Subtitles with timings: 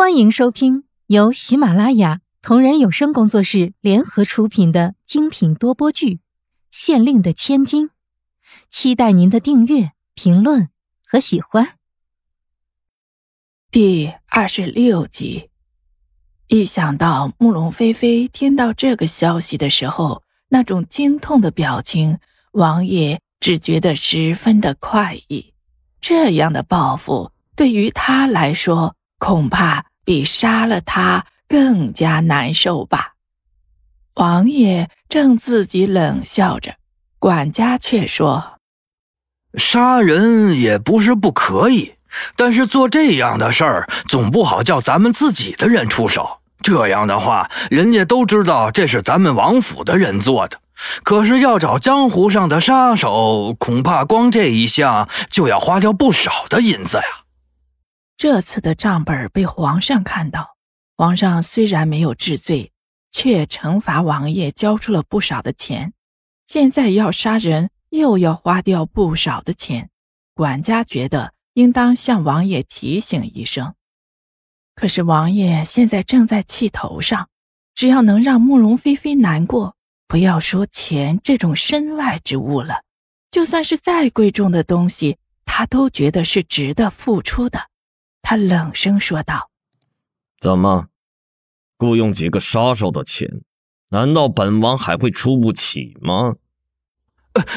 [0.00, 6.14] 欢迎收听由喜马拉雅同人有声工作室联合出品的精品多播剧
[6.70, 7.88] 《县令的千金》，
[8.70, 10.70] 期待您的订阅、评论
[11.06, 11.76] 和喜欢。
[13.70, 15.50] 第二十六集，
[16.46, 22.18] 一想到慕容菲菲听到这个消息的时候那种惊痛的表情，
[22.52, 25.52] 王爷只觉得十分的快意。
[26.00, 28.96] 这样的报复对于他来说。
[29.22, 33.12] 恐怕比杀了他更加难受吧。
[34.14, 36.74] 王爷正自己冷笑着，
[37.20, 38.58] 管家却说
[39.54, 41.94] ：“杀人也不是不可以，
[42.34, 46.40] 但是做这样的事儿，总不好叫咱们自己的人出手。
[46.60, 50.58] 这样的话，人家都知道这是咱们王府的人做的。
[51.04, 57.04] 可是要找江湖上的杀手，恐怕光这一项就要花掉不少的银子呀。”
[58.20, 60.58] 这次的账本被皇上看到，
[60.94, 62.70] 皇上虽然没有治罪，
[63.10, 65.94] 却惩罚王爷交出了不少的钱。
[66.46, 69.88] 现在要杀人，又要花掉不少的钱，
[70.34, 73.74] 管家觉得应当向王爷提醒一声。
[74.74, 77.30] 可是王爷现在正在气头上，
[77.74, 82.82] 只要能让慕容菲菲难过，不要说钱这种身外之物了，
[83.30, 87.69] 就算是再贵重的东西，他都觉得是值得付出的。
[88.22, 89.50] 他冷声说道
[90.40, 90.88] ：“怎么，
[91.78, 93.42] 雇佣几个杀手的钱，
[93.88, 96.36] 难道本王还会出不起吗？”“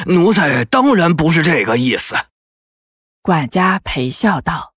[0.06, 2.14] 奴才当然不是这个意思。”
[3.22, 4.74] 管家陪笑道。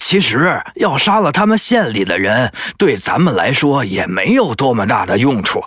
[0.00, 5.62] 其实要杀了他们县里的人，对咱们来说也没有多么大的用处。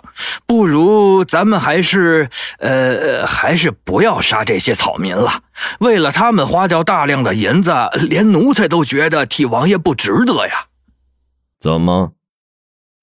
[0.46, 5.42] 不如咱们还是，呃，还是不要杀这些草民了。
[5.80, 7.72] 为了他们花掉大量的银子，
[8.08, 10.66] 连奴才都觉得替王爷不值得呀。
[11.58, 12.12] 怎么？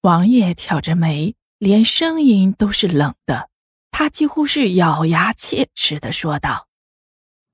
[0.02, 3.48] 王爷挑着眉，连声音都是冷的。
[3.90, 6.68] 他几乎是咬牙切齿的说道：“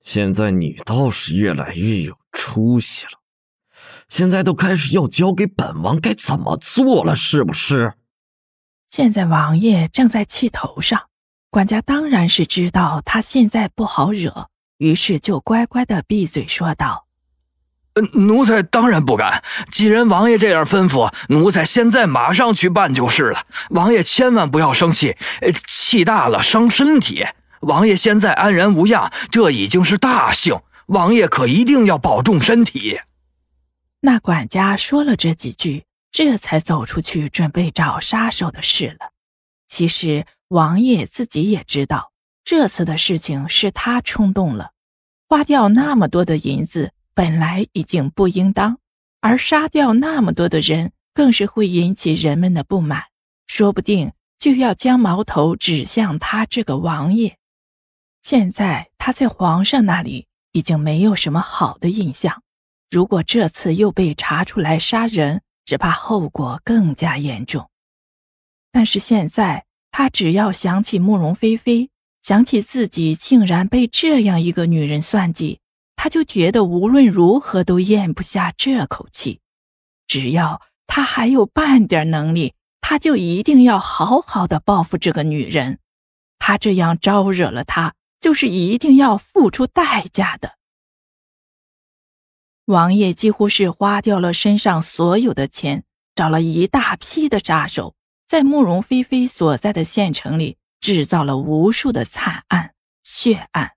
[0.04, 3.12] 现在你倒是越来越有出息了。”
[4.12, 7.94] 现在都开始要交给本王该怎么做了，是不是？
[8.86, 11.04] 现在王爷正在气头上，
[11.48, 17.06] 管家当然是知道他现在不好惹，于是就乖乖的闭嘴说道
[18.12, 19.42] ：“奴才当然不敢。
[19.70, 23.46] 既然王爷这样吩咐，奴才现在马上去办就是了。
[23.70, 25.16] 王爷千万不要生气，
[25.66, 27.24] 气大了伤身体。
[27.60, 30.60] 王爷现在安然无恙，这已经是大幸。
[30.88, 33.00] 王爷可一定要保重身体。”
[34.04, 39.12] 那管家说了这几句，这才走出去准备找杀手的事了。
[39.68, 42.10] 其实王爷自己也知道，
[42.42, 44.72] 这次的事情是他冲动了，
[45.28, 48.80] 花掉那么多的银子本来已经不应当，
[49.20, 53.04] 而杀掉那么多的人，更是会引起人们的不满，
[53.46, 54.10] 说不定
[54.40, 57.38] 就要将矛头指向他这个王爷。
[58.24, 62.41] 现在他在皇上那里已经没有什么好的印象。
[62.92, 67.70] 如果这次又被查出来杀人，只怕后果更加严重。
[68.70, 71.88] 但是现在，他只要想起慕容菲菲，
[72.22, 75.60] 想起自己竟然被这样一个女人算计，
[75.96, 79.40] 他就觉得无论如何都咽不下这口气。
[80.06, 85.78] 只要他还有半点能力，他就一定要好好的报复这个女人。
[86.38, 90.58] 他这样招惹了她，就是一定要付出代价的。
[92.72, 95.84] 王爷几乎是花掉了身上所有的钱，
[96.14, 97.94] 找了一大批的杀手，
[98.26, 102.72] 在慕容菲菲所在的县城里制造了无数的惨案
[103.04, 103.72] 血案。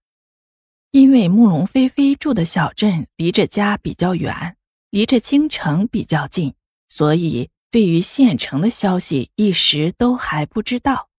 [0.91, 4.55] 因为慕容菲菲住的小镇离着家比较远，
[4.89, 6.53] 离着京城比较近，
[6.87, 11.09] 所以对于县城的消息一时都还不知道。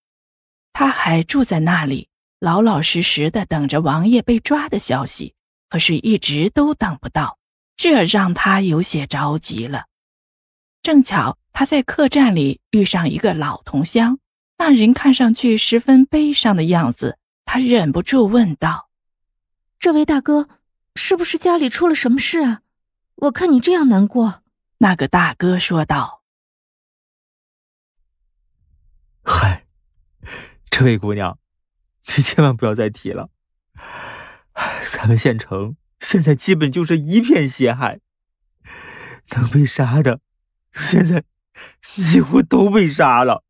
[0.72, 2.08] 他还住在那里，
[2.40, 5.34] 老老实实的等着王爷被抓的消息，
[5.68, 7.35] 可是一直都等不到。
[7.76, 9.84] 这让他有些着急了。
[10.82, 14.18] 正巧他在客栈里遇上一个老同乡，
[14.56, 18.88] 那人看上去十分悲伤的样子，他忍不住问道
[19.78, 20.48] ：“这位大哥，
[20.94, 22.62] 是不是家里出了什么事啊？
[23.16, 24.42] 我看你这样难过。”
[24.78, 26.22] 那个大哥说道
[29.24, 29.66] ：“嗨，
[30.68, 31.38] 这位姑娘，
[32.08, 33.30] 你千万不要再提了。
[34.84, 38.00] 咱们县城……”现在基本就是一片血海，
[39.30, 40.20] 能被杀的，
[40.72, 41.24] 现在
[41.82, 43.42] 几乎都被杀了。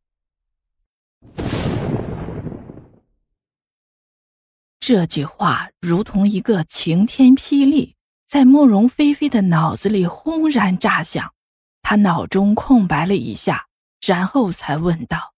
[4.78, 7.96] 这句话如同一个晴天霹雳，
[8.28, 11.34] 在慕容菲菲的脑子里轰然炸响，
[11.82, 13.66] 她脑中空白了一下，
[14.00, 15.34] 然后才问道：“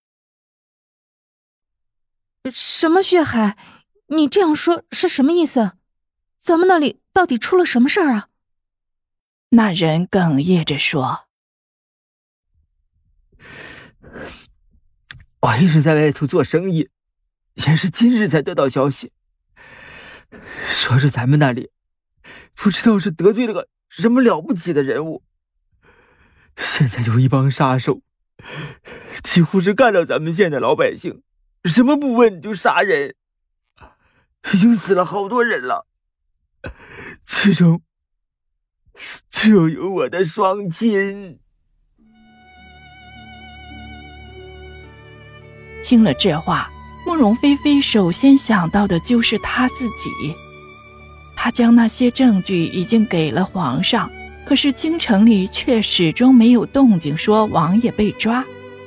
[2.52, 3.56] 什么血海？
[4.08, 5.77] 你这样说是什么意思？
[6.38, 8.28] 咱们那里到底出了什么事儿啊？”
[9.50, 11.26] 那人哽咽着说
[15.40, 16.88] ：“我一直在外头做生意，
[17.54, 19.12] 也是今日才得到消息，
[20.66, 21.70] 说是咱们那里……”
[22.60, 25.22] 不知道是得罪了个什么了不起的人物，
[26.56, 28.02] 现在有一帮杀手，
[29.22, 31.22] 几乎是干掉咱们县的老百姓，
[31.64, 33.14] 什么不问就杀人，
[34.52, 35.86] 已经死了好多人了，
[37.28, 37.82] 其中
[39.30, 41.38] 就有我的双亲。
[45.84, 46.70] 听了这话，
[47.06, 50.34] 慕容菲菲首先想到的就是她自己。
[51.36, 54.10] 他将那些证据已经给了皇上，
[54.44, 58.44] 可是京城里却始终没有动静，说王爷被抓。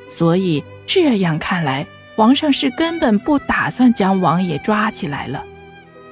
[0.09, 5.45] 所以这样看来，皇上是根本不打算将王爷抓起来了。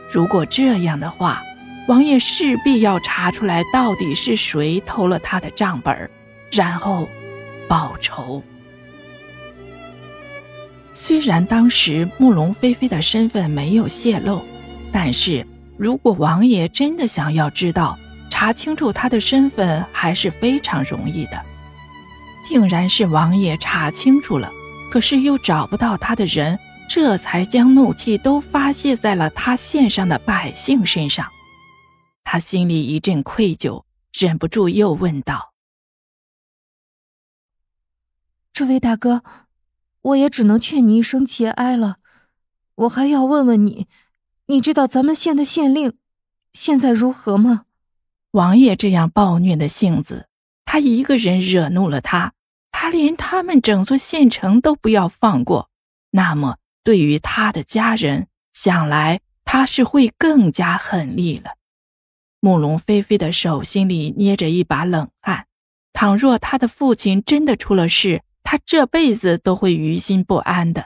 [0.10, 1.44] 如果这样的话，
[1.90, 6.08] 王爷势必要查出来到底是谁偷了他的账本，
[6.52, 7.10] 然后
[7.68, 8.44] 报仇。
[10.94, 14.44] 虽然当时慕容菲菲的身份没有泄露，
[14.94, 15.44] 但是。
[15.78, 17.98] 如果王爷真的想要知道、
[18.30, 21.42] 查清楚他的身份，还是非常容易的。
[22.44, 24.52] 竟然是王爷查清楚了，
[24.92, 26.60] 可是又找不到他的人，
[26.90, 31.26] 这才将怒气都发泄在了他县上的百姓身上。
[32.32, 35.52] 他心里一阵愧疚，忍不住又问道
[38.54, 39.24] ：“这位大哥，
[40.02, 41.98] 我也只能劝你一声节哀了。
[42.76, 43.88] 我还要问问你。”
[44.46, 45.98] 你知道咱们县的县令
[46.54, 47.66] 现在如何吗？
[48.30, 50.30] 王爷这样暴虐的性子，
[50.66, 52.34] 他一个人惹怒了他，
[52.72, 55.72] 他连他们整座县城都不要放过。
[56.12, 61.56] 那么，对于他的家人，想来他是会更加狠厉了。
[62.40, 65.48] 慕容菲菲的手心里捏着一把冷汗。
[65.92, 70.86] 倘若他的父亲真的出了事，他这辈子都会于心不安的。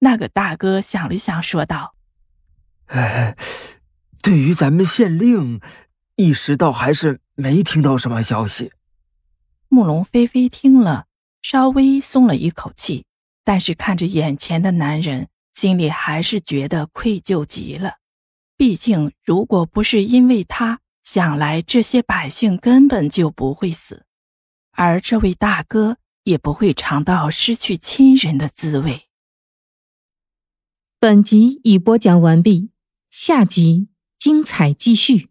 [0.00, 1.94] 那个大哥想了想，说道。
[2.86, 3.36] 哎，
[4.22, 5.60] 对于咱们县令，
[6.16, 8.72] 一时倒还是没听到什么消息。
[9.68, 11.06] 慕容菲菲听了，
[11.42, 13.04] 稍微松了一口气，
[13.44, 17.94] 但是看着眼前的男人，心里还是觉得愧疚极了。
[18.58, 24.04] 毕竟，如果不是因为他，想来这些百姓根本就不会死，
[24.72, 29.04] 而这位大哥也不会尝到失去亲人的滋味。
[30.98, 32.72] 本集已播讲完毕。
[33.10, 33.88] 下集
[34.18, 35.30] 精彩继续。